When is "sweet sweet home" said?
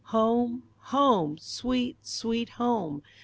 1.37-3.03